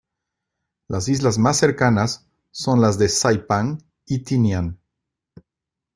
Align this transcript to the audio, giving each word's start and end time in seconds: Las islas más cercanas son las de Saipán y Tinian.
Las 0.87 1.09
islas 1.09 1.37
más 1.37 1.57
cercanas 1.59 2.25
son 2.49 2.81
las 2.81 2.97
de 2.97 3.07
Saipán 3.07 3.83
y 4.07 4.23
Tinian. 4.23 4.79